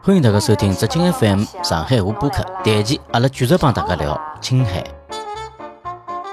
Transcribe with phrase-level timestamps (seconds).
[0.00, 2.46] 欢迎大家收听浙江 FM 上海话播客。
[2.62, 4.80] 这期阿拉继续帮大家聊青海。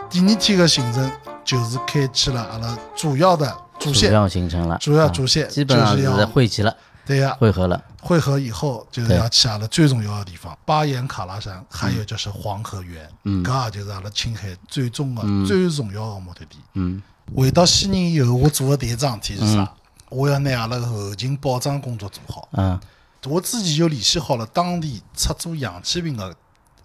[0.08, 1.12] 第二天的行程
[1.44, 6.76] 就是开启了阿拉主要的主线，主要行程了，主要主线啊基本上就是要汇集了，
[7.08, 7.84] 对呀，汇合了。
[8.04, 16.60] 汇合以后就是要去阿拉最重要的地方巴颜喀拉山，还有就是黄河源，嗯搿也就是阿拉青海最终的最重要的目的地。
[16.76, 17.02] 嗯
[17.36, 19.72] 回到西宁以后，我做的第一桩事体是啥？
[20.10, 22.48] 我要拿阿拉后勤保障工作做好。
[22.54, 22.80] 嗯
[23.28, 26.34] 我之前就联系好了当地出租氧气瓶的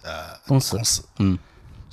[0.03, 1.39] 呃公司公司，嗯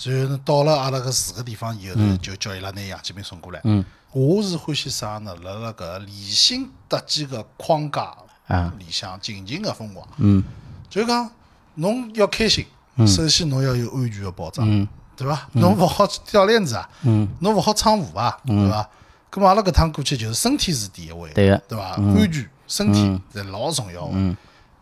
[0.04, 3.62] 然后呢，到了阿拉搿住个地方以后呢，就叫伊拉拿氧气瓶送过来。
[3.66, 5.36] 嗯我是欢喜啥呢？
[5.44, 10.08] 辣辣搿理性搭建个框架啊里向尽情个疯狂。
[10.18, 10.44] 嗯
[10.90, 11.30] 就是讲，
[11.76, 12.66] 侬要开心，
[13.08, 15.48] 首先侬要有安全个保障，嗯对伐？
[15.54, 18.90] 侬勿好掉链子啊，嗯侬勿好闯祸啊，对伐？
[19.32, 21.92] 咁么阿拉搿趟过去就是身体是第一位，对个对伐？
[21.92, 24.14] 安全、身体是老重要个。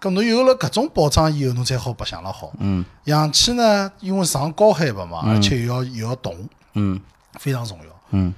[0.01, 2.51] 咁侬有了搿种保障以后，侬才好白相了好。
[2.59, 6.35] 嗯氧气呢，因为上高海拔嘛，而且又要又要动，
[6.73, 6.99] 嗯
[7.39, 7.85] 非常重要。
[8.11, 8.33] 嗯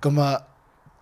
[0.00, 0.36] 咁么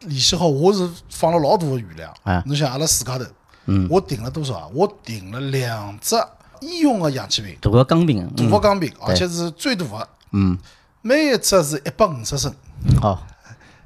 [0.00, 2.42] 联系好，我是放了老大个余量哎。
[2.45, 3.24] 侬想阿拉自家头，
[3.67, 4.69] 嗯我订了多少啊？
[4.74, 6.17] 我订了两只
[6.61, 10.58] 医用个氧气瓶，大个钢瓶，大嗯个钢瓶，而且是最大个，嗯
[11.00, 12.52] 每一只是一百五十升，
[13.00, 13.27] 好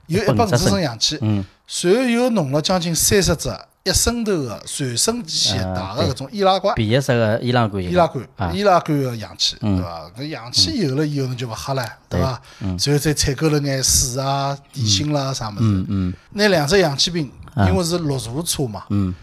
[0.07, 3.49] 有一百五十升氧气，嗯随后又弄了将近三十只
[3.85, 6.75] 一升头个传声器大个搿种易拉罐。
[6.75, 10.11] 便携式个易拉罐易拉罐啊，易拉罐个氧气，对伐？
[10.17, 12.41] 搿氧气有了以后，侬就勿吓了，对伐？
[12.79, 15.85] 随后再采购了眼水啊、点心啦啥物事。
[15.89, 17.31] 嗯拿两只氧气瓶，
[17.69, 19.15] 因为是六座车嘛，嗯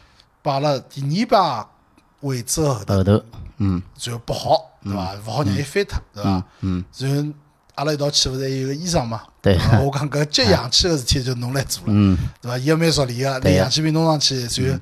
[0.44, 1.68] 摆了第二排
[2.22, 3.24] 位置个后头，后头
[3.58, 5.14] 嗯然后拨好，对伐？
[5.26, 6.44] 勿好让伊翻脱，对伐？
[6.62, 7.34] 嗯然后
[7.76, 9.22] 阿拉一道去，勿是还有个医生嘛？
[9.42, 9.58] 对。
[9.58, 12.18] 伐我讲搿接氧气个事体就侬来做了，嗯。
[12.42, 12.58] 对伐？
[12.58, 14.80] 伊也蛮熟练个，拿氧气瓶弄上去，然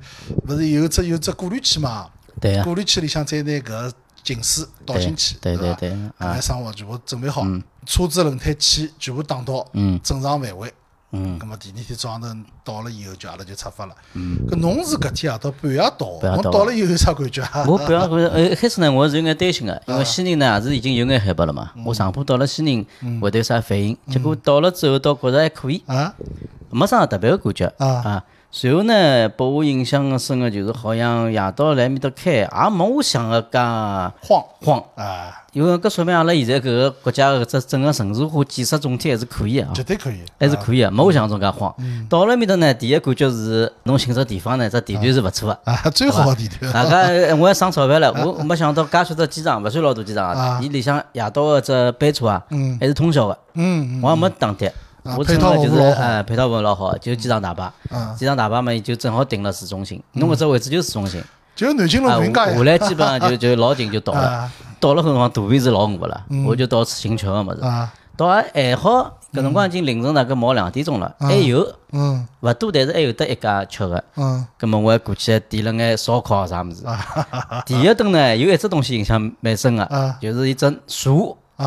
[0.48, 2.08] 后勿是有只有只过滤器嘛？
[2.40, 6.12] 对个过滤器里向再拿搿净水倒进去，对对对啊。
[6.18, 7.44] 搿眼生活全部准备好，
[7.86, 9.98] 车子轮胎气全部打到嗯。
[10.02, 10.72] 正常范围。
[11.12, 11.36] 嗯。
[11.40, 13.94] 那么第二天早上头到了以后，就阿拉就出发了。
[14.14, 14.38] 嗯。
[14.48, 16.06] 搿侬是搿天夜到半夜到，
[16.36, 17.42] 侬到了以后有啥感觉？
[17.42, 17.64] 啊？
[17.66, 21.72] 我不要，呃，一 开始呢，我是有眼担心个，因为西宁呢也是已经有眼海拔了嘛。
[21.84, 22.86] 我上坡到了西宁
[23.20, 23.96] 会得有啥反应？
[24.08, 26.14] 结果到了之后，倒觉着还可以，啊。
[26.70, 27.66] 没啥特别个感觉。
[27.78, 27.86] 啊。
[27.86, 28.24] 啊。
[28.52, 34.82] 随后呢，拨我印象深个就是好像夜到来面搭开，也没我想个介慌慌。
[34.96, 39.84] 啊，因为搿说明阿拉现在搿个国家搿只整个城市化建设总体还是可以个啊绝。
[39.84, 40.20] 对可以。
[40.40, 41.72] 还是可以个，没我想象中介慌。
[41.78, 45.60] 嗯到了面搭呢，第一感觉是侬寻只地方呢，这地段是勿错个。
[45.70, 46.72] 啊，最好的地段。
[46.72, 54.72] 大家我还省钞票了，我我没想到介许多机场，勿算老大机场啊啊，伊里向夜到个只班车啊嗯，还是通宵个，嗯，我也没打的。
[55.04, 56.02] 啊我乘个就是老好。
[56.02, 61.22] 哎配套服务老好，就是机场大巴嗯，机场大巴嘛就正好停了市中心，侬搿只位置就是市中心，
[61.56, 72.26] 就南京路啊，云街下来基本上就就老近就到了啊，到了搿辰光肚皮是老饿了，我就到处寻吃个物事，啊，到还还好，搿辰光已经凌晨大概毛两点钟了，还有嗯。
[72.40, 74.02] 勿多，但是还有得一家吃个。
[74.16, 74.46] 嗯。
[74.58, 76.82] 葛么我还过去还点了眼烧烤啥物事。
[77.66, 81.10] 第一顿呢，有一只东西印象蛮深个啊，就是一只茶，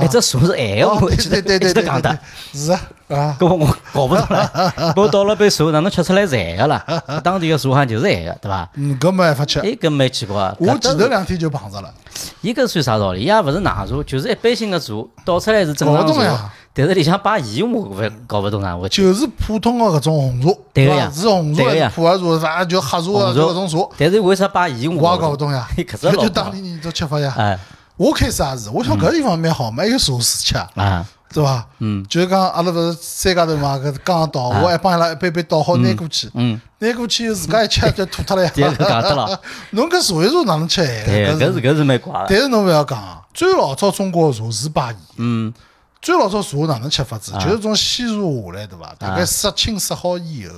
[0.02, 2.10] 一只茶是咸个，哦我记得对 对对对一直讲的。
[2.54, 6.84] 对，是啊啊，搿我我搞不懂了，我倒了杯茶，哪能吃出来是咸个啦？
[7.24, 8.68] 当地个茶好像就是咸个，对伐？
[8.76, 9.60] 嗯，搿没办法吃。
[9.60, 10.36] 哎，搿蛮奇怪。
[10.60, 11.94] 我前头两天就碰着了，
[12.42, 13.22] 伊搿算啥道理？
[13.22, 14.94] 伊也勿是奶茶，就是一般性个茶，
[15.26, 18.90] 倒出来是正常茶搞不懂呀，但是里向摆盐，我勿搞勿懂啥回事。
[18.90, 25.68] 就是普通的搿种红茶，对个呀是红茶还是普洱茶，反正就黑茶啊，搿种茶，但是为啥摆盐，我也搞勿不懂呀。
[25.78, 27.34] 搿就当地人做吃法呀。
[27.38, 27.60] 哎
[28.04, 31.66] 我开始也是，我想搿地方蛮好，还有茶水吃，啊，对伐？
[31.80, 38.52] 嗯，就是讲阿拉勿是三家头嘛，搿刚刚倒，我还帮伊拉一杯杯倒好拿过去，嗯，拿过去自家一吃就吐脱了呀。
[38.54, 39.40] 第一个讲得了。
[39.72, 42.26] 侬搿茶叶茶哪能吃咸对，搿是搿是蛮怪个。
[42.28, 45.54] 但是侬勿要讲啊，最老早中国的茶是摆盐，嗯
[46.02, 47.32] 最老早茶哪能吃法子？
[47.40, 48.94] 就是从西茶下来，对伐？
[49.00, 50.56] 大概杀青杀好以后，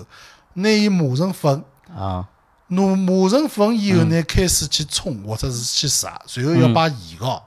[0.56, 1.64] 拿伊磨成粉，
[1.96, 2.26] 啊
[2.68, 7.44] 磨磨成粉以后呢，开始去冲或者是去杀，随后要摆盐膏，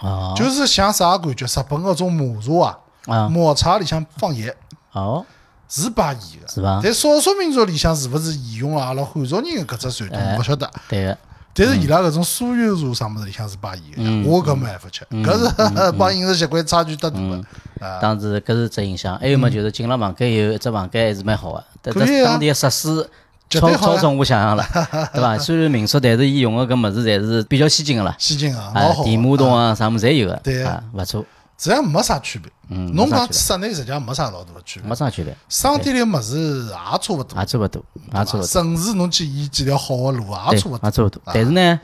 [0.00, 1.44] 哦就是像啥感觉？
[1.44, 2.68] 日本搿种抹茶
[3.12, 4.54] 啊，啊抹茶里向放盐
[4.92, 5.24] 哦，
[5.68, 6.80] 是摆盐个，是伐？
[6.82, 10.70] 但少数民族里向是勿是沿用了阿拉汉族人的搿只传统，勿晓得。
[10.88, 11.18] 对个，
[11.54, 17.42] 但是伊拉搿种酥油茶啥物事里向是摆盐个，我搿没办法吃，搿是 帮饮食习惯差距得大了
[17.80, 17.98] 啊。
[18.00, 19.18] 当时搿是只印象。
[19.18, 23.10] 还有么，就是进了房间以后，一只房间还是蛮好个，但是当地个设施
[23.60, 24.64] 超超出我想象了，
[25.12, 25.38] 对伐？
[25.38, 28.92] 虽然民宿，但是伊用个搿物事侪是比较先进个啦，先进啊，啊。
[29.04, 31.24] 电马桶啊，啥物事侪有个，对啊，勿错。
[31.58, 32.50] 实际上没啥区别。
[32.70, 38.46] 嗯侬讲室内实际上没啥老大的区别，没啥区别，商店里物事也差勿多，也差勿多，也差勿多。
[38.46, 40.80] 城市侬去沿几条好个路也，差勿多。
[40.82, 41.22] 也差勿多。
[41.26, 41.80] 但是呢，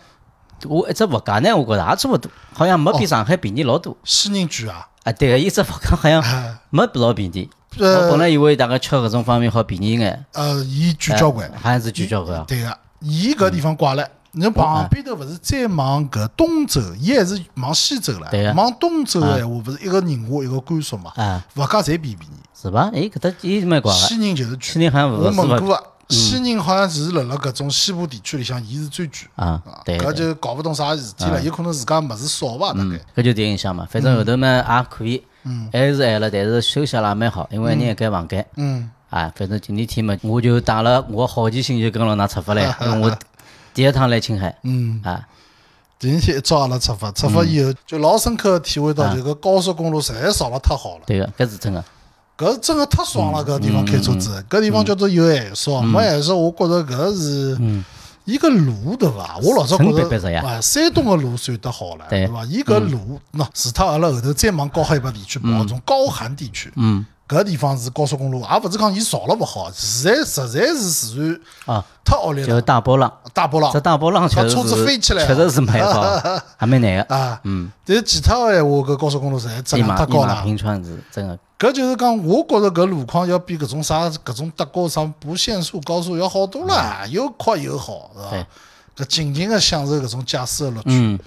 [0.64, 3.96] 我一只物价呢，我觉着也差勿多，好像没比上海便宜老多。
[4.02, 7.48] 西宁居啊，啊，对个，一只物价好像哎没老便宜。
[7.76, 11.50] 我呃本来以为大概吃搿种方面好便宜眼，呃，伊贵交关。
[11.60, 12.44] 好像是聚焦个。
[12.48, 14.08] 对个，伊搿地方怪了。
[14.32, 18.30] 侬旁边头勿是再往搿东走，伊还是往西走了。
[18.54, 21.12] 往东走个闲话，勿是一个宁夏，一个甘肃嘛？
[21.16, 22.34] 啊，物价侪比便宜。
[22.60, 22.90] 是伐？
[22.92, 24.60] 诶，搿搭伊蛮怪个，西宁就是贵。
[24.62, 25.42] 西人好像勿我是伐？
[25.44, 29.16] 问过个，西宁好像是辣辣搿种西部地区里向，伊是最贵。
[29.36, 32.72] 啊，对搿，就搞勿懂啥事体了，有可能自家物事少伐？
[32.74, 33.00] 大概。
[33.16, 33.88] 搿就第一印象嘛。
[33.90, 35.24] 反正后头嘛也可以，
[35.72, 38.44] 还是还了，但是休息了也蛮好，因为人一间房间。
[38.56, 43.18] 嗯，啊，反正今天天嘛，我就带了我好奇心就跟牢㑚出发来， 因为我
[43.74, 44.54] 第一趟来青海。
[44.62, 45.26] 嗯，啊，
[45.98, 51.02] 第二天一早阿拉出发，出发以后就老深刻地体会啊到，就个高速公路实在造了太好了。
[51.06, 51.84] 对个，搿是真个。
[52.36, 57.58] 搿真个太爽嗯了，搿地方开车子，搿地方叫做有限速，没限速，我觉着搿是
[58.28, 59.38] 伊个路对伐？
[59.42, 62.44] 我老早觉白白色呀着啊，山东个路算得好了，对对伐？
[62.44, 72.48] 伊搿路，喏，除脱阿拉后头再往高海拔地区跑，从高寒地区，嗯，搿地方是高速公路，也勿是讲伊造了勿好，实在实在是自然啊，太恶劣了。
[72.48, 73.70] 就是，大波浪，大波浪。
[73.72, 76.02] 这大波浪确实把车子飞起来，确实是蛮好，
[76.56, 77.14] 还蛮难个。
[77.14, 77.38] 啊。
[77.44, 80.42] 嗯，但是其他个闲话，搿高速公路实在质量太高了。
[80.42, 81.38] 平川是真个。
[81.58, 88.40] 搿就是讲，我觉着搿路况要比搿种啥搿种德国啥不限速高速要好多了，又快又好，是嗯对。
[88.40, 88.46] 伐？
[88.96, 91.18] 搿尽情个享受搿种驾驶个乐趣，嗯，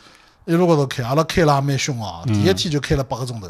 [0.44, 3.48] 一路高头开，阿拉开了也蛮凶哦，第一天就开了八个钟头，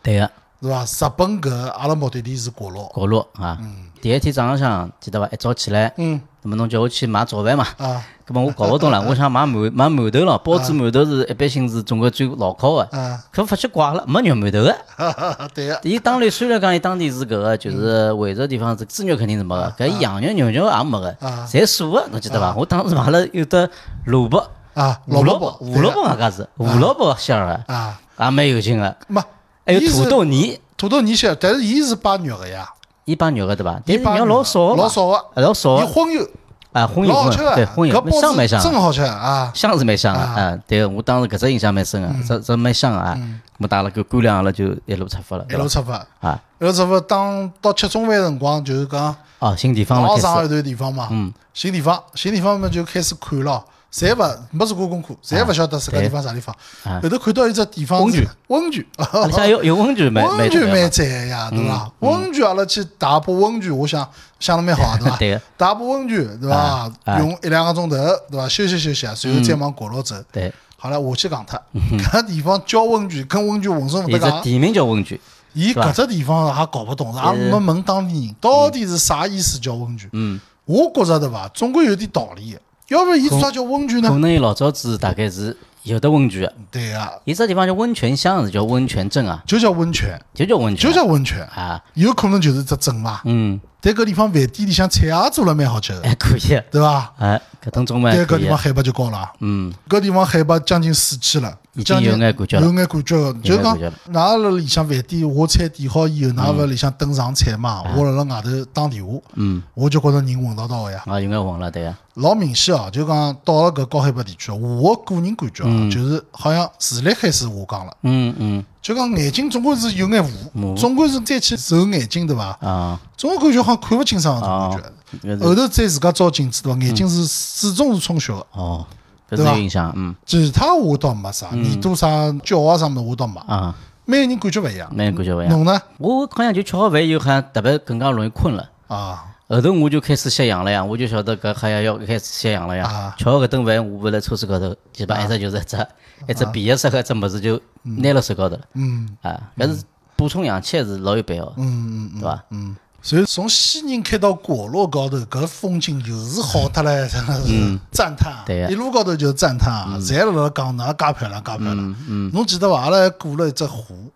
[0.00, 0.30] 对个，
[0.64, 0.84] 是伐？
[0.84, 3.58] 日本搿阿拉目的地是国洛，国洛啊。
[4.00, 5.28] 第一天早浪向记得伐？
[5.30, 7.66] 一早起来，嗯那么侬叫我去买早饭嘛？
[7.78, 14.72] 啊那么我搞勿懂了， 我想买馒买馒头了，包子馒头是一般性是中国最牢靠个，啊，可发觉怪了，没肉馒头个。
[14.96, 22.54] 哈哈哈，对个，伊当然虽然讲伊当地是搿个，就是惠州地方是猪肉肯定是没个，搿羊肉、牛肉也没个啊，侪素个，侬记得伐？
[22.56, 23.68] 我当时买了有的
[24.06, 28.96] 萝卜，啊，胡萝卜卜，，胡萝卜外加是胡萝卜馅儿个，啊，也蛮有劲个。
[29.06, 29.20] 没，
[29.66, 32.68] 还有土豆泥，土豆泥馅，但是伊是摆肉个呀，
[33.04, 33.80] 伊摆肉个对伐？
[33.86, 36.28] 但是伊摆肉老少个，老少个，啊老少个，伊荤油，
[36.72, 40.58] 啊荤油对荤油香蛮香真好吃啊，香是蛮香个啊啊。
[40.66, 43.18] 对，我当时搿只印象蛮深个，这这蛮香个啊。
[43.58, 45.54] 我带了个干粮，阿拉就一路出发了，一？
[45.54, 46.04] 路出发。
[46.20, 56.52] 啊，一路出发，当到吃中饭辰光，就是讲哦，新地方了开一段地方嘛，嗯，新地方，新地方嘛就开始看了，侪勿没做过功课，侪勿晓得自家地方啥地方。
[56.82, 56.98] 啊。
[57.00, 61.92] 后头看到一只地方温泉，温泉，阿里向有有温泉蛮蛮温泉蛮蛮赞个呀，对伐？
[62.00, 62.10] 嗯。
[62.10, 64.04] 温泉阿拉去大埔温泉，我想
[64.40, 65.16] 想得蛮好， 对伐？
[65.16, 65.34] 对。
[65.34, 67.96] 个大埔温泉，对伐用一两个钟头，
[68.28, 68.48] 对伐？
[68.48, 70.16] 休息休息，随后再往角落走。
[70.32, 71.62] 对，好了，下去讲脱，
[72.10, 74.40] 搿地方叫温泉，跟温泉浑身勿搭界。
[74.42, 75.16] 地名叫温泉，
[75.52, 80.10] 伊搿只地方也搞勿懂，也没问当地人到底是啥意思叫温泉。
[80.12, 82.54] 嗯，我觉着对伐，总归有点道理。
[82.54, 82.60] 的。
[82.88, 84.10] 要不然伊啥叫温泉呢？
[84.10, 86.42] 可能伊老早子大概是有的温泉。
[86.42, 90.92] 个，对啊，伊只地方叫温泉乡，是叫温泉镇啊，就叫温泉，就叫温泉。
[90.92, 93.20] 就啊，叫温泉，啊，有可能就是只镇嘛。
[93.24, 97.12] 嗯，但搿地方饭店里向菜也做了蛮好吃的，还可以，对伐？
[97.18, 102.66] 哎，搿种中但搿地方，海拔就高了，嗯，搿地方海拔将近四千了，已经有眼感觉了。
[102.66, 103.14] 有眼感觉。
[103.14, 103.34] 了。
[103.42, 107.84] 就讲有眼感觉了，㑚辣里向饭店下菜点好以后，㑚勿里向等上菜嘛？
[107.94, 111.02] 我辣辣外头打电话，嗯，我就觉着人混到到个呀。
[111.04, 117.94] 啊，有眼混了，对个，老明显哦，就讲到了搿高海拔地区，我个人感觉啊，就是好像视力开始下降了。
[118.02, 120.22] 嗯嗯，就讲眼睛总归是有眼
[120.54, 122.54] 雾，总归是再去揉眼睛对伐？
[122.60, 124.78] 啊总归感觉好像看勿清爽啊种
[125.22, 126.78] 感觉。，后头再自家照镜子对伐？
[126.80, 128.84] 眼睛是始终是充血的，哦，
[129.30, 133.40] 搿是对吧有影响，嗯其他我倒没啥，耳朵啥脚啊啥么我倒没。
[133.46, 133.74] 啊，
[134.04, 134.86] 每个人感觉勿一样。
[134.94, 135.52] 每个人感觉勿一样。
[135.54, 135.80] 侬呢？
[135.96, 138.68] 我好像就吃好饭以后，好像特别更加容易困了。
[138.88, 139.24] 啊，
[139.54, 143.14] 后头我就开始吸氧了呀，我就晓得搿好像要开始吸氧了呀啊。
[143.18, 145.86] 吃好搿顿饭，我勿辣车子高头，基本上一直就是一只
[146.28, 148.62] 一只鼻液色个一只物事就拿辣手高头了。
[148.74, 149.82] 嗯啊，搿是
[150.16, 152.44] 补充氧气还是老有必要的，嗯嗯嗯对伐？
[152.50, 152.76] 嗯。
[153.02, 161.76] 所以从西宁开到果洛高头，搿风景就是好得来， 真的是赞叹对呀一路高头就是赞叹啊，侪辣辣讲哪介漂亮，介漂亮。
[161.76, 162.80] 嗯嗯，侬记得伐？
[162.84, 164.10] 阿拉还过了一只湖，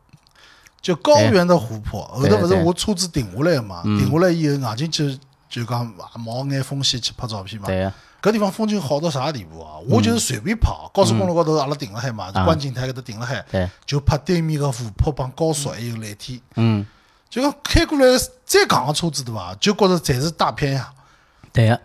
[0.80, 2.00] 就高原的湖泊。
[2.14, 3.83] 后头勿是我车子停下来个嘛？
[3.83, 5.04] 停下来以后，硬劲就
[5.49, 7.67] 就讲冒眼风险去拍照片嘛。
[7.67, 9.78] 对个，搿地方风景好到啥地步啊？
[9.88, 16.40] 我就是随便拍，高速公路高头阿拉停了海嘛，啊观景台搿搭停了海，就拍对面个湖泊帮高速还有蓝天。
[16.57, 16.85] 嗯，
[17.31, 18.05] 就讲开过来
[18.45, 19.55] 再戆个车子对伐？
[19.61, 20.93] 就觉着侪是大片呀，
[21.52, 21.81] 对个，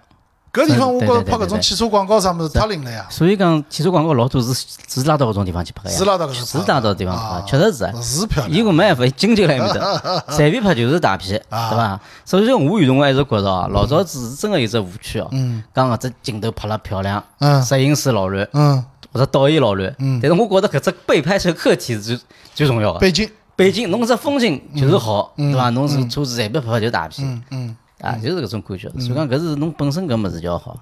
[0.54, 4.54] 搿地方我觉着拍搿种汽车广告啥物事太灵了呀，所以讲汽车广告老多是
[4.88, 7.84] 是拉到搿种地方去拍个呀，是拉到搿种是拉到地方啊拍，确实是。
[7.86, 7.92] 啊。
[8.00, 8.56] 是漂亮。
[8.56, 11.72] 伊个没办法，经济辣埃面搭， 随便拍就是大片，啊。
[11.72, 12.00] 对伐？
[12.24, 15.28] 所以讲我有辰光还是觉着哦，老早子是真个有只误区哦，
[15.74, 17.64] 讲搿只镜头拍了漂亮，嗯。
[17.64, 19.92] 摄影师老乱，嗯，或者导演老乱，
[20.22, 22.20] 但是我觉着搿只被拍摄客体是最
[22.54, 23.00] 最重要个。
[23.00, 25.72] 北京，北京侬只风景就是好，对伐？
[25.72, 27.44] 侬是车子随便拍拍就大片，嗯。
[27.50, 28.90] 嗯，啊，就是搿种感觉。
[29.00, 30.78] 所以讲搿是侬本身搿物事就要好，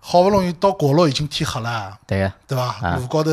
[0.00, 2.64] 好勿容易到国路已经天黑了，对个，对伐？
[2.82, 2.96] 啊。
[2.96, 3.30] 路高头，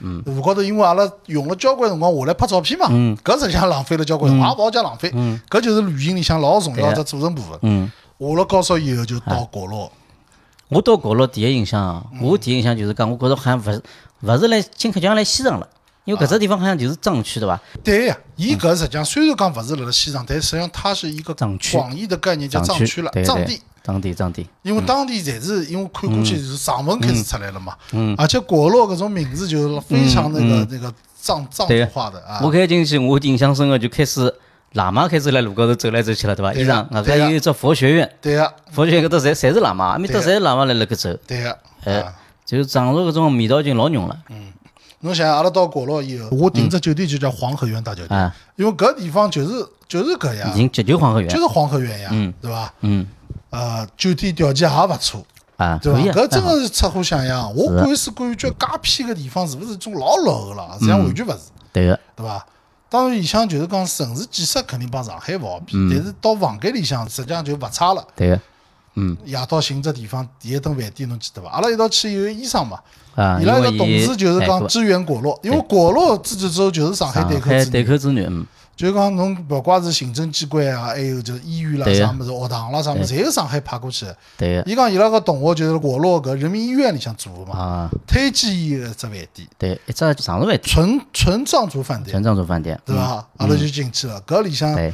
[0.00, 3.16] 路高头，因为阿拉用了交关辰光下来拍照片嘛，嗯。
[3.18, 5.10] 搿实际上浪费了交关，也勿好讲浪费，
[5.48, 7.58] 搿就是旅行里向老重要的只组成部分。
[7.62, 7.90] 嗯。
[8.18, 9.90] 下了高速以后就到国路，
[10.68, 13.82] 我到角落第一印象啊，我第一印象就是讲，我觉着好像勿是
[14.22, 15.68] 勿是来金口江来西藏了，
[16.04, 17.60] 因为搿只地方好像就是藏区对伐？
[17.84, 21.76] 对呀，伊搿实际上虽然讲勿是辣辣西藏，但实际上它是一个藏区。
[21.76, 23.60] 广义的概念，叫藏区区了，藏地。
[23.84, 27.76] 藏地，藏地，因为当地侪是因为看过去是藏文开始出来了嘛，
[28.16, 32.40] 而且果洛搿种名字就是非常那个那个藏藏族化的啊。
[32.44, 32.48] 我。
[32.48, 34.32] 开进去，我印象深刻就开始
[34.74, 36.52] 喇嘛开始来路高头走来走去了，对伐？
[36.52, 41.56] 对呀衣裳，外加有一只佛学院，对呀，佛学院搿搭侪侪是喇嘛，埃面搭侪是喇嘛来辣搿走，对呀。
[41.82, 42.14] 哎啊，
[42.46, 44.16] 就是藏族搿种味道已经老浓了，
[45.02, 52.72] 侬想，阿拉到果洛以后，我订只酒店就叫黄河源大酒店，啊，因为搿地方就是就是搿样已，经急救黄河源就，是黄河源呀，对伐？
[52.80, 53.06] 嗯
[53.50, 55.24] 呃，酒店条件也勿错，
[55.56, 55.98] 啊，对伐？
[56.00, 57.54] 可以啊，搿真蛮好个是出乎想象。
[57.54, 60.70] 我感是感觉介偏个地方是勿是种老落后了？
[60.74, 61.38] 实际上完全勿是，
[61.72, 62.46] 对个，对伐？
[62.88, 68.06] 当然，里向就是讲城市建设肯定帮上海勿好比，嗯但是到房间里向实际上就勿差了。
[68.14, 68.40] 对个，
[68.94, 69.16] 嗯。
[69.24, 71.50] 夜到寻只地方，第一顿饭店侬记得伐？
[71.50, 72.78] 阿拉一道去有个医生嘛，
[73.14, 78.46] 啊，伊拉个同事就是讲支援果洛，因为果洛自治州就是上海上对口之对口之女，嗯，
[78.76, 84.16] 就是讲侬勿怪是行政机关啊，还有就是医院啦、啥物事、学堂啦啥物事，侪是上海派过去的。
[84.38, 93.26] 对个，伊讲伊拉个同学就是果洛搿人民医院里向做个嘛，啊，推荐伊个只饭店，对，一只藏族饭店，纯纯藏族饭店，纯藏族饭店，对伐？
[93.36, 94.92] 阿拉就进去了，搿里向对，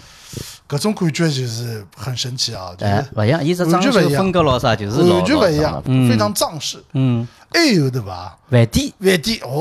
[0.68, 6.76] 搿种感觉就是很神奇啊，就哎是，勿一样，伊只装修风格咯啥，就是老完全勿一样非常藏式。
[6.92, 8.36] 嗯，还有对伐？
[8.50, 9.60] 饭店饭店，哦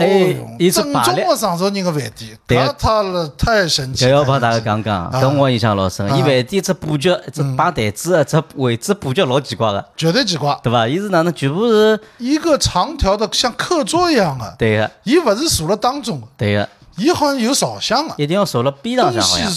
[0.59, 4.09] 正宗的藏族人的饭店，对搿太了太神奇。
[4.09, 6.05] 要帮大家讲讲，啊搿我印象老深。
[6.17, 10.85] 伊饭店只布局，只摆台子的只位置布局老奇怪的，绝对奇怪，对伐？
[10.85, 19.49] 伊是哪能全部是一个长条的像课桌一样的，对个，伊勿是坐辣当中的，对个，伊好像有朝向的，一定要坐辣边浪东向好像。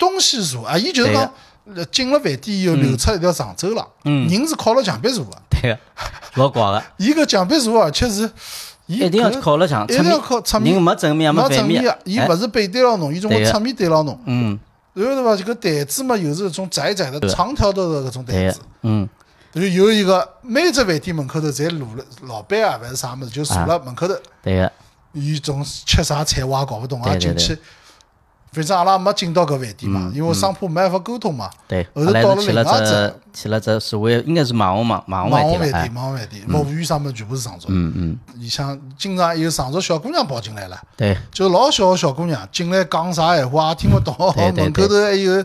[0.00, 1.30] 西东西坐啊，伊就是讲
[1.74, 4.26] 呃进了饭店以后流出一条长走廊，嗯。
[4.28, 5.78] 人是靠了墙壁坐的，对个，
[6.34, 8.30] 老怪个， 伊个墙壁坐而且是
[8.86, 10.74] 伊一定要靠了墙，一定要靠侧面。
[10.74, 11.86] 人没正面也没正面。
[11.88, 12.26] 啊，，伊哎。
[12.26, 14.18] 勿是背对牢侬，伊总归侧面对牢侬。
[14.26, 14.58] 嗯，
[14.94, 15.36] 然后对伐？
[15.36, 19.08] 这个台子嘛，又是一种窄窄的、长条的搿种台子。，嗯，
[19.52, 24.14] 然后有一个每只饭店门口头侪露了老板啊，还是啥物事，就坐辣门口头。
[24.42, 24.72] 对个，
[25.12, 27.56] 伊种吃啥菜我也搞勿懂啊，进去。
[28.52, 31.48] 反正阿拉没进到搿饭店嘛，嗯因为商铺没办法沟通嘛。
[31.68, 31.86] 对。
[31.94, 37.68] 后头到了另外只只去了只所谓应该是网红嘛，网红饭店，，网红饭店，服务员啥物事全部是藏族。
[37.70, 44.14] 嗯嗯，里向经常有藏族小姑娘跑进来了，对，就老小个小姑娘进来讲啥闲话也听勿懂，
[44.56, 45.42] 门口头还有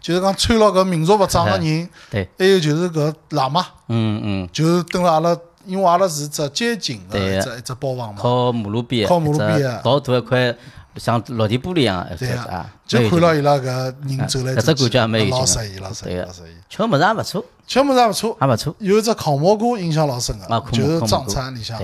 [0.00, 3.66] 就是讲穿了搿民族服装个人，对，还有就是搿喇嘛。
[3.88, 5.36] 嗯嗯，就是蹲辣阿拉，
[5.66, 10.54] 因为阿拉是只街景的对一只一只包房嘛，靠马路边，靠马路边啊老大一块
[10.96, 16.56] 像落地玻璃一样的，对啊啊，，就看到伊拉搿人走来搿走去，只感觉也蛮有劲的老适意，老适意，老适意。
[16.68, 21.78] 吃物事也勿错，吃物事也勿错，也勿错，有一只烤蘑菇印象老深个，就是藏餐里向。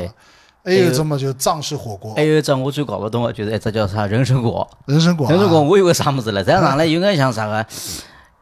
[0.64, 2.14] 还有一只嘛，就是藏式火锅。
[2.14, 7.66] 还，有一只我最搞勿懂的就是一只叫啥人参果，人参果啊，人参果我以为啥物事了，再上来有眼像啥个，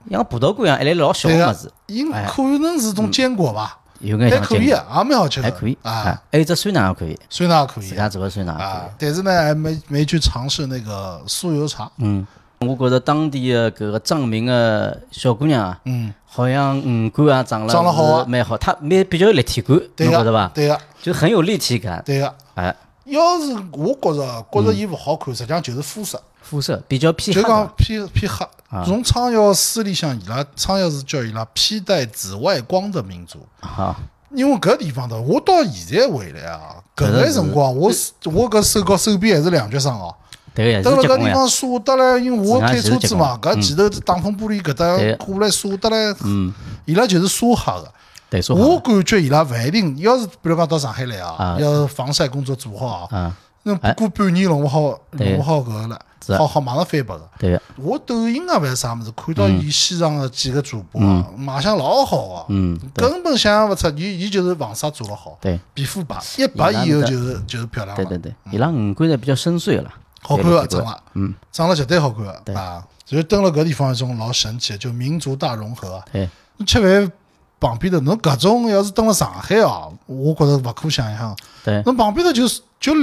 [0.09, 7.87] 像葡萄干一样一粒老小对个个物事，，应可能是种坚果吧，有眼还可以也蛮好吃的，还可以啊，，还有只酸奶也可以，酸奶也可以。
[7.87, 12.27] 自家做的酸奶也可啊以。，但是呢，还没没去尝试那个酥油茶，嗯，
[12.61, 20.51] 我觉着当地的搿个藏民的小姑娘啊，嗯，好像五官啊长了长得好蛮好，她蛮比较有立体感，对个侬觉着伐，？
[20.55, 22.35] 对个，就很有立体感，对个。
[22.55, 22.75] 哎，
[23.07, 26.21] 要是我觉着觉着伊勿好看，实际上就是肤色。
[26.43, 28.47] 肤色比较偏就讲的，偏偏黑。
[28.85, 33.39] 从昌耀书里向，伊拉昌耀是叫伊拉披戴紫外光的民族。
[33.61, 33.95] 哈，
[34.35, 40.15] 因为搿地方的，我到现在回来啊，搿搿是眼辰光，我是我搿手高手臂还是两脚伤哦。
[40.55, 46.53] 对个也是蹲辣结婚呀，搿地方晒得来，因为我开车子嘛，搿前头挡风玻璃搿搭对过来晒得来，嗯，
[46.85, 47.93] 伊拉就是晒黑的。
[48.31, 54.81] 对，说我好，感觉伊拉勿一定，要是比如讲到上海来啊啊，要防晒工作做好啊，啊，那不过半年弄勿好，
[55.13, 56.01] 弄勿好搿个了，
[56.39, 57.29] 好好马上翻白个。
[57.39, 57.53] 对。
[57.53, 65.59] 个，我抖音啊，勿是啥物事，看到伊西藏个几个主播啊，卖相老好啊，嗯，根本想象勿出，伊伊就是防晒做了好，对。
[65.75, 72.85] 皮肤白，一白以后就是就是漂亮了，对对对，伊拉五官侪比较深邃了，好看个，对对长了，嗯，长了绝对好看个啊。
[73.05, 76.05] 就是蹲了搿地方一种老神奇的，就民族大融合啊。
[76.11, 76.27] 对，
[76.57, 77.13] 侬吃饭
[77.61, 81.37] 旁边头，侬搿种要是蹲辣上海哦，我觉着勿可想象。
[81.63, 81.83] 对。
[81.85, 82.95] 侬旁边头就是就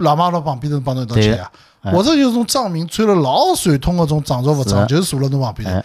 [0.00, 1.50] 喇嘛辣旁边头帮侬一道吃呀，
[1.82, 5.84] 或者就是种藏民穿了老传统个种藏族服装，是就坐辣侬旁边头哎，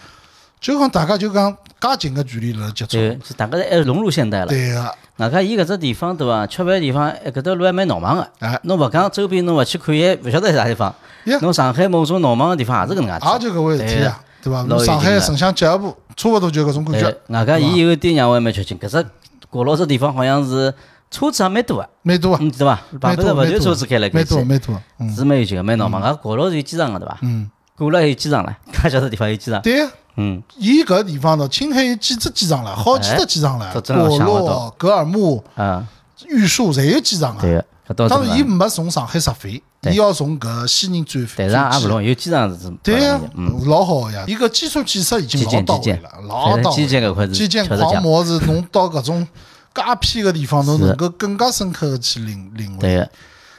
[0.60, 2.96] 就讲大家就讲介近个距离辣接触。
[2.96, 4.46] 对，就大家侪还融入现代了。
[4.46, 6.46] 对个，外加伊搿只地方对伐？
[6.46, 8.28] 吃饭地方，哎搿条路还蛮闹忙个。
[8.40, 10.94] 哎，侬勿讲周边侬勿去看，也勿晓得是啥地方。
[11.40, 13.26] 侬上海某种闹忙个地方也是搿能介。
[13.26, 14.62] 也就搿回事体呀，对伐？
[14.62, 19.02] 侬上海城乡结合部，差勿多就搿种感觉对，，外加伊有一点让我还蛮吃惊，搿只
[19.52, 20.72] 角落只地方好像是
[21.10, 22.74] 车子也蛮多个，蛮多啊，嗯，对伐？
[23.00, 26.02] 旁边头勿断车子开来开蛮多去，蛮多，嗯是蛮有劲个，蛮闹忙。
[26.02, 27.18] 搿角落是有机场个对伐？
[27.22, 29.60] 嗯，过了有机场了，介小个地方有机场。
[29.62, 29.90] 对呀。
[30.18, 35.86] 嗯，伊搿地方头，青海有几只机场了，好几只机场了，果洛、格尔木、啊，
[36.26, 37.38] 玉树侪有机场啊。
[37.40, 37.62] 对
[37.94, 38.42] 当然，伊。
[38.42, 41.46] 没从上海直飞，伊要从搿西宁转飞。
[41.48, 43.20] 但是也勿容易，有机场是对呀
[43.66, 44.24] 老好呀！
[44.26, 46.76] 伊搿基础建设已经老到位了，老到位。
[46.76, 47.64] 基建搿块是基建。
[47.68, 49.28] 狂魔是侬到搿种
[49.76, 53.08] 介偏个地方，侬能够更加深刻的去领领会。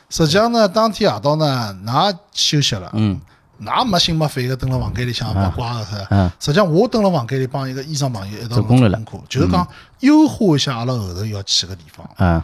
[0.09, 3.19] 实际上呢，当天夜到呢，㑚休息了，嗯
[3.61, 6.07] 㑚没心没肺个蹲辣房间里向八卦个是。
[6.11, 9.67] 嗯，实际上，我蹲辣房间里帮一个医生朋友一道做功课，就是讲
[10.01, 12.07] 优化一下阿拉后头要去个地方。
[12.19, 12.41] 嗯，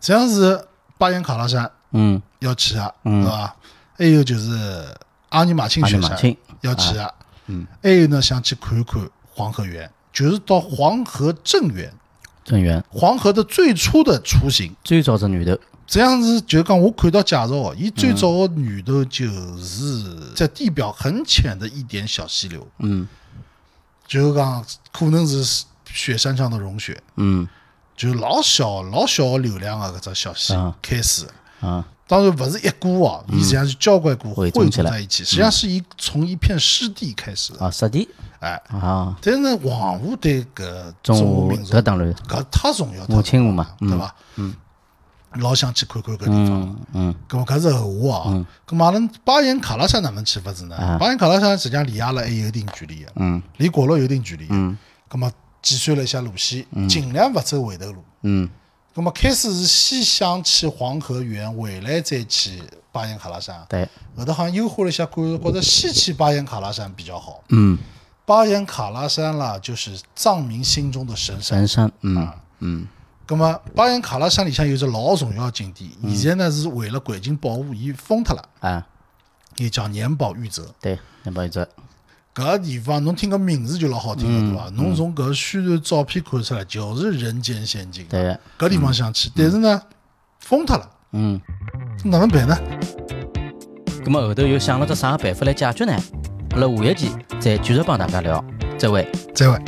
[0.00, 0.60] 实际上是
[0.98, 3.56] 巴彦卡拉山嗯，要去个，对伐？
[3.96, 4.84] 还有就是
[5.28, 7.14] 阿尼玛卿雪山要去个，
[7.46, 11.90] 嗯，还有呢想去看看黄河源，就是到黄河正源，
[12.46, 12.82] 正源。
[12.88, 14.74] 黄河的最初的雏形。
[14.82, 19.26] 最早只源头，这样子就是讲，我看到介绍哦，伊最早的源头就
[19.58, 23.06] 是在地表很浅的一点小溪流，嗯。
[24.06, 27.46] 就是讲可能是雪山上的融雪，嗯。
[27.96, 30.74] 就老小老小的流量啊搿只小溪啊。
[30.80, 31.26] 开始。
[31.60, 37.64] 啊，当然不是一股哦，伊实际上是交关股汇汇总在一起，实际上是一从一片湿地开始的。
[37.64, 38.08] 啊，湿地
[38.38, 44.14] 哎，啊，但是呢，黄河对搿中华民族搿当然，搿太重要，母亲河嘛对伐？
[44.36, 44.54] 嗯，
[45.36, 46.62] 老想去看看搿地方。
[46.62, 48.46] 嗯嗯咁么搿是后话啊。
[48.68, 50.76] 咁么阿拉巴彦喀拉山哪能去法子呢？
[51.00, 54.46] 巴彦喀拉山实际上离阿拉还有一定距离个，嗯离果洛有一定距离。
[54.50, 54.76] 嗯
[55.10, 55.30] 搿么
[55.62, 58.04] 计算了一下路线，尽量勿走回头路。
[58.22, 58.48] 嗯
[58.96, 63.62] 咁么开始是先想去黄河源，回来再去巴彦喀拉山。
[63.68, 67.44] 对，后头好像优化了一下，觉觉着先去巴彦喀拉山比较好。
[67.50, 67.76] 嗯，
[68.24, 71.58] 巴彦喀拉山啦，就是藏民心中的神山。
[71.58, 72.88] 神山，嗯嗯
[73.28, 78.86] 那么巴彦喀拉山里向有只老重要的景点，现在呢是为了环境保护，伊封脱了，啊，
[79.56, 80.74] 也叫年保玉泽。
[80.80, 81.68] 对，那不好意思，
[82.36, 84.68] 搿个地方侬听个名字就老好听对伐？
[84.74, 88.04] 侬从搿宣传照片看出来就是人间仙境。
[88.10, 89.80] 对个，搿地方想去，但是呢
[90.40, 91.40] 封脱了，嗯，
[92.04, 92.54] 哪能办呢？
[94.04, 95.96] 咁么后头又想了只啥个办法来解决呢？
[96.50, 98.44] 阿拉下一期再继续帮大家聊，
[98.76, 99.10] 再会。
[99.34, 99.58] 再会。